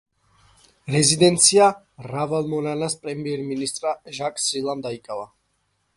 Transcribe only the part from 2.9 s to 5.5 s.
პრემიერ-მინისტრმა, ჟაკ სილამ დაიკავა.